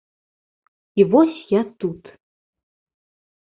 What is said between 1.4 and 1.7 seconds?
я